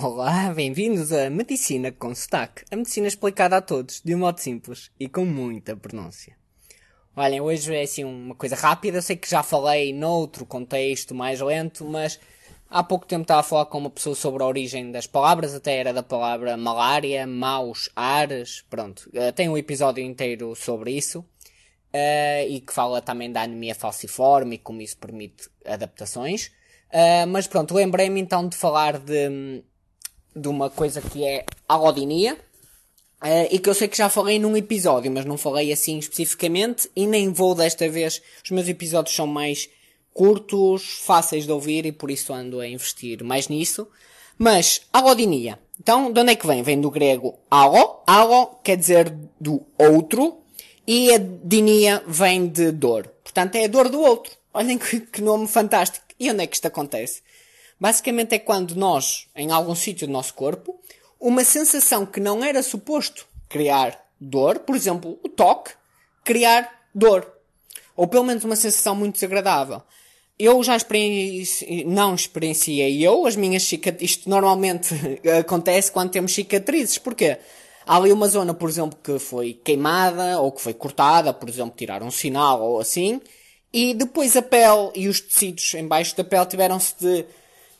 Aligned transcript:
Olá, 0.00 0.50
bem-vindos 0.54 1.12
a 1.12 1.28
Medicina 1.28 1.92
com 1.92 2.14
Sotaque. 2.14 2.64
A 2.70 2.76
medicina 2.76 3.06
explicada 3.06 3.58
a 3.58 3.60
todos, 3.60 4.00
de 4.00 4.14
um 4.14 4.20
modo 4.20 4.38
simples 4.38 4.90
e 4.98 5.06
com 5.06 5.26
muita 5.26 5.76
pronúncia. 5.76 6.34
Olhem, 7.14 7.42
hoje 7.42 7.74
é 7.74 7.82
assim 7.82 8.02
uma 8.02 8.34
coisa 8.34 8.56
rápida. 8.56 8.98
Eu 8.98 9.02
sei 9.02 9.16
que 9.16 9.28
já 9.28 9.42
falei 9.42 9.92
noutro 9.92 10.46
contexto 10.46 11.14
mais 11.14 11.40
lento, 11.40 11.84
mas 11.84 12.18
há 12.70 12.82
pouco 12.82 13.04
tempo 13.04 13.22
estava 13.22 13.40
a 13.40 13.44
falar 13.44 13.66
com 13.66 13.78
uma 13.78 13.90
pessoa 13.90 14.16
sobre 14.16 14.42
a 14.42 14.46
origem 14.46 14.90
das 14.90 15.06
palavras, 15.06 15.54
até 15.54 15.76
era 15.76 15.92
da 15.92 16.02
palavra 16.02 16.56
malária, 16.56 17.26
maus, 17.26 17.90
ares, 17.94 18.64
pronto. 18.70 19.10
Eh, 19.12 19.32
tem 19.32 19.48
um 19.48 19.58
episódio 19.58 20.02
inteiro 20.02 20.54
sobre 20.56 20.92
isso. 20.92 21.20
Uh, 21.94 22.48
e 22.48 22.60
que 22.60 22.72
fala 22.72 23.02
também 23.02 23.30
da 23.30 23.42
anemia 23.42 23.74
falciforme 23.74 24.54
e 24.54 24.58
como 24.58 24.80
isso 24.80 24.96
permite 24.96 25.50
adaptações. 25.66 26.46
Uh, 26.88 27.26
mas 27.28 27.46
pronto, 27.46 27.74
lembrei-me 27.74 28.18
então 28.18 28.48
de 28.48 28.56
falar 28.56 28.98
de, 28.98 29.62
de 30.34 30.48
uma 30.48 30.70
coisa 30.70 31.00
que 31.00 31.24
é 31.24 31.44
alodinia. 31.68 32.36
Uh, 33.22 33.46
e 33.52 33.58
que 33.60 33.68
eu 33.68 33.74
sei 33.74 33.86
que 33.86 33.96
já 33.96 34.08
falei 34.08 34.36
num 34.40 34.56
episódio, 34.56 35.08
mas 35.08 35.24
não 35.24 35.38
falei 35.38 35.72
assim 35.72 35.96
especificamente 35.96 36.90
e 36.96 37.06
nem 37.06 37.32
vou 37.32 37.54
desta 37.54 37.88
vez. 37.88 38.20
Os 38.44 38.50
meus 38.50 38.68
episódios 38.68 39.14
são 39.14 39.28
mais 39.28 39.68
curtos, 40.12 40.98
fáceis 41.02 41.46
de 41.46 41.52
ouvir 41.52 41.86
e 41.86 41.92
por 41.92 42.10
isso 42.10 42.32
ando 42.32 42.58
a 42.58 42.66
investir 42.66 43.22
mais 43.22 43.48
nisso. 43.48 43.86
Mas, 44.36 44.82
alodinia. 44.92 45.58
Então, 45.78 46.12
de 46.12 46.20
onde 46.20 46.32
é 46.32 46.36
que 46.36 46.46
vem? 46.46 46.62
Vem 46.62 46.80
do 46.80 46.90
grego 46.90 47.38
alo. 47.50 48.02
Alo 48.06 48.58
quer 48.62 48.76
dizer 48.76 49.14
do 49.40 49.64
outro 49.78 50.38
e 50.86 51.12
a 51.12 51.18
dinia 51.18 52.02
vem 52.06 52.48
de 52.48 52.72
dor. 52.72 53.06
Portanto, 53.22 53.54
é 53.56 53.64
a 53.64 53.68
dor 53.68 53.88
do 53.88 54.00
outro. 54.00 54.32
Olhem 54.52 54.78
que, 54.78 55.00
que 55.00 55.22
nome 55.22 55.46
fantástico. 55.46 56.04
E 56.18 56.30
onde 56.30 56.42
é 56.42 56.46
que 56.46 56.56
isto 56.56 56.66
acontece? 56.66 57.22
Basicamente 57.78 58.34
é 58.34 58.38
quando 58.38 58.74
nós, 58.74 59.28
em 59.34 59.50
algum 59.50 59.74
sítio 59.74 60.06
do 60.06 60.12
nosso 60.12 60.34
corpo, 60.34 60.78
uma 61.20 61.44
sensação 61.44 62.04
que 62.04 62.20
não 62.20 62.44
era 62.44 62.62
suposto 62.62 63.26
criar 63.48 64.02
dor, 64.20 64.60
por 64.60 64.74
exemplo, 64.74 65.18
o 65.22 65.28
toque, 65.28 65.72
criar 66.24 66.86
dor. 66.94 67.30
Ou 67.96 68.06
pelo 68.06 68.24
menos 68.24 68.44
uma 68.44 68.56
sensação 68.56 68.94
muito 68.94 69.14
desagradável. 69.14 69.82
Eu 70.38 70.62
já 70.64 70.76
experienciei, 70.76 71.84
não 71.84 72.14
experienciei 72.14 73.06
eu, 73.06 73.26
as 73.26 73.36
minhas 73.36 73.64
cicatrizes, 73.64 74.16
isto 74.16 74.30
normalmente 74.30 74.94
acontece 75.38 75.92
quando 75.92 76.10
temos 76.10 76.34
cicatrizes. 76.34 76.98
Porquê? 76.98 77.38
Há 77.86 77.96
ali 77.96 78.12
uma 78.12 78.28
zona, 78.28 78.54
por 78.54 78.68
exemplo, 78.68 78.98
que 79.02 79.18
foi 79.18 79.54
queimada 79.54 80.40
ou 80.40 80.50
que 80.52 80.60
foi 80.60 80.72
cortada, 80.72 81.32
por 81.32 81.48
exemplo, 81.48 81.74
tirar 81.76 82.02
um 82.02 82.10
sinal 82.10 82.62
ou 82.62 82.80
assim, 82.80 83.20
e 83.72 83.92
depois 83.94 84.36
a 84.36 84.42
pele 84.42 84.90
e 84.94 85.08
os 85.08 85.20
tecidos 85.20 85.74
embaixo 85.74 86.16
da 86.16 86.22
pele 86.22 86.46
tiveram-se 86.46 86.94
de 86.98 87.24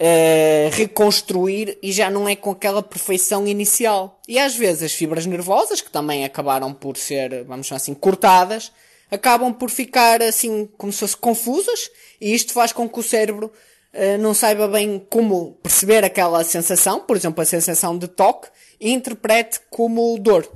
uh, 0.00 0.70
reconstruir 0.72 1.78
e 1.82 1.92
já 1.92 2.10
não 2.10 2.28
é 2.28 2.36
com 2.36 2.50
aquela 2.50 2.82
perfeição 2.82 3.46
inicial. 3.46 4.20
E 4.28 4.38
às 4.38 4.56
vezes 4.56 4.82
as 4.82 4.92
fibras 4.92 5.26
nervosas, 5.26 5.80
que 5.80 5.90
também 5.90 6.24
acabaram 6.24 6.72
por 6.72 6.96
ser, 6.96 7.44
vamos 7.44 7.66
chamar 7.66 7.76
assim, 7.76 7.94
cortadas, 7.94 8.72
acabam 9.10 9.52
por 9.52 9.70
ficar 9.70 10.22
assim 10.22 10.68
como 10.76 10.92
se 10.92 11.00
fossem 11.00 11.18
confusas 11.18 11.90
e 12.20 12.34
isto 12.34 12.52
faz 12.52 12.72
com 12.72 12.88
que 12.88 12.98
o 12.98 13.02
cérebro 13.02 13.52
uh, 13.92 14.18
não 14.18 14.34
saiba 14.34 14.66
bem 14.68 15.04
como 15.10 15.52
perceber 15.62 16.04
aquela 16.04 16.42
sensação, 16.44 17.00
por 17.00 17.16
exemplo, 17.16 17.42
a 17.42 17.46
sensação 17.46 17.96
de 17.96 18.08
toque, 18.08 18.48
e 18.80 18.92
interprete 18.92 19.60
como 19.70 20.18
dor. 20.18 20.46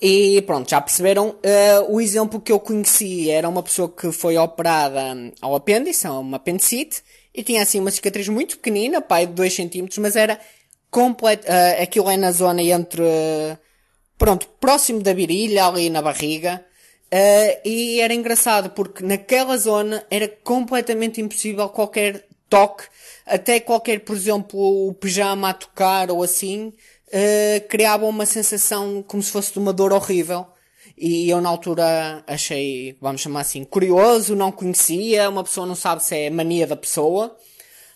E 0.00 0.42
pronto, 0.42 0.68
já 0.68 0.80
perceberam, 0.80 1.28
uh, 1.28 1.94
o 1.94 2.00
exemplo 2.00 2.40
que 2.40 2.50
eu 2.50 2.58
conheci 2.58 3.30
era 3.30 3.48
uma 3.48 3.62
pessoa 3.62 3.88
que 3.88 4.10
foi 4.10 4.36
operada 4.36 5.00
ao 5.40 5.54
apêndice, 5.54 6.08
a 6.08 6.12
uma 6.18 6.38
apendicite, 6.38 7.02
e 7.34 7.42
tinha 7.42 7.62
assim 7.62 7.80
uma 7.80 7.90
cicatriz 7.90 8.28
muito 8.28 8.56
pequenina, 8.56 9.00
pai 9.00 9.26
de 9.26 9.32
2 9.32 9.54
cm, 9.54 9.86
mas 9.98 10.16
era 10.16 10.38
completo, 10.90 11.46
uh, 11.46 11.82
aquilo 11.82 12.10
é 12.10 12.16
na 12.16 12.30
zona 12.30 12.62
entre, 12.62 13.00
uh, 13.00 13.58
pronto, 14.18 14.46
próximo 14.60 15.02
da 15.02 15.14
virilha, 15.14 15.66
ali 15.66 15.88
na 15.88 16.02
barriga, 16.02 16.62
uh, 17.12 17.68
e 17.68 18.00
era 18.00 18.12
engraçado 18.12 18.70
porque 18.70 19.02
naquela 19.02 19.56
zona 19.56 20.04
era 20.10 20.28
completamente 20.28 21.20
impossível 21.20 21.68
qualquer 21.70 22.26
toque, 22.50 22.84
até 23.24 23.58
qualquer, 23.58 24.00
por 24.00 24.14
exemplo, 24.14 24.88
o 24.88 24.92
pijama 24.92 25.48
a 25.48 25.54
tocar 25.54 26.10
ou 26.10 26.22
assim, 26.22 26.70
criava 27.68 28.04
uma 28.04 28.26
sensação 28.26 29.02
como 29.02 29.22
se 29.22 29.30
fosse 29.30 29.52
de 29.54 29.58
uma 29.58 29.72
dor 29.72 29.90
horrível. 29.90 30.46
E 30.96 31.28
eu 31.28 31.40
na 31.40 31.48
altura 31.48 32.22
achei, 32.26 32.96
vamos 33.00 33.20
chamar 33.20 33.40
assim, 33.40 33.64
curioso, 33.64 34.36
não 34.36 34.52
conhecia, 34.52 35.28
uma 35.28 35.44
pessoa 35.44 35.66
não 35.66 35.74
sabe 35.74 36.04
se 36.04 36.16
é 36.16 36.30
mania 36.30 36.66
da 36.66 36.76
pessoa, 36.76 37.36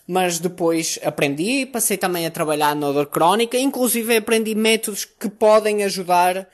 mas 0.07 0.39
depois 0.39 0.99
aprendi, 1.03 1.65
passei 1.65 1.97
também 1.97 2.25
a 2.25 2.31
trabalhar 2.31 2.75
na 2.75 2.91
dor 2.91 3.07
crónica, 3.07 3.57
inclusive 3.57 4.17
aprendi 4.17 4.55
métodos 4.55 5.05
que 5.05 5.29
podem 5.29 5.83
ajudar 5.83 6.47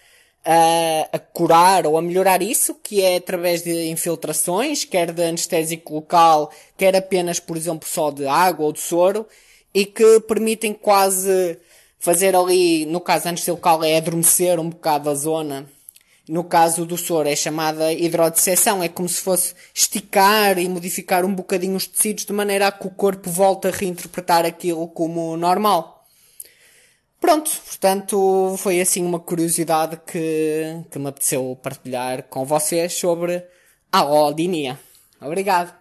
a, 0.45 1.09
a, 1.13 1.19
curar 1.19 1.87
ou 1.87 1.97
a 1.97 2.01
melhorar 2.01 2.41
isso, 2.41 2.75
que 2.75 3.01
é 3.01 3.15
através 3.15 3.63
de 3.63 3.89
infiltrações, 3.89 4.83
quer 4.83 5.11
de 5.11 5.23
anestésico 5.23 5.93
local, 5.95 6.51
quer 6.77 6.95
apenas, 6.95 7.39
por 7.39 7.55
exemplo, 7.55 7.87
só 7.87 8.11
de 8.11 8.25
água 8.25 8.65
ou 8.65 8.73
de 8.73 8.79
soro, 8.79 9.25
e 9.73 9.85
que 9.85 10.19
permitem 10.21 10.73
quase 10.73 11.57
fazer 11.99 12.35
ali, 12.35 12.85
no 12.85 12.99
caso 12.99 13.29
anestesia 13.29 13.53
local 13.53 13.83
é 13.83 13.97
adormecer 13.97 14.59
um 14.59 14.69
bocado 14.69 15.09
a 15.09 15.15
zona. 15.15 15.69
No 16.27 16.45
caso 16.45 16.85
do 16.85 16.97
soro 16.97 17.27
é 17.27 17.35
chamada 17.35 17.91
hidrodisseção, 17.91 18.81
é 18.81 18.87
como 18.87 19.09
se 19.09 19.19
fosse 19.19 19.53
esticar 19.73 20.57
e 20.57 20.69
modificar 20.69 21.25
um 21.25 21.35
bocadinho 21.35 21.75
os 21.75 21.85
tecidos 21.85 22.25
de 22.25 22.31
maneira 22.31 22.67
a 22.67 22.71
que 22.71 22.87
o 22.87 22.91
corpo 22.91 23.29
volte 23.29 23.67
a 23.67 23.71
reinterpretar 23.71 24.45
aquilo 24.45 24.87
como 24.87 25.35
normal. 25.35 26.07
Pronto, 27.19 27.51
portanto, 27.65 28.55
foi 28.57 28.79
assim 28.79 29.03
uma 29.03 29.19
curiosidade 29.19 29.97
que, 30.05 30.83
que 30.91 30.99
me 30.99 31.07
apeteceu 31.07 31.57
partilhar 31.61 32.23
com 32.23 32.45
vocês 32.45 32.93
sobre 32.93 33.45
a 33.91 33.99
alodinia. 33.99 34.79
Obrigado. 35.21 35.73